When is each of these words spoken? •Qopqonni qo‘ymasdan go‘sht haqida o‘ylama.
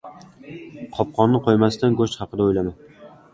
•Qopqonni 0.95 1.41
qo‘ymasdan 1.49 1.99
go‘sht 2.01 2.19
haqida 2.23 2.49
o‘ylama. 2.49 2.75